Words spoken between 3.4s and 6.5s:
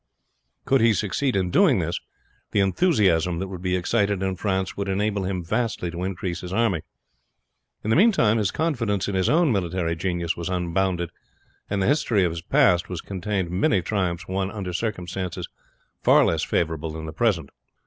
would be excited in France would enable him vastly to increase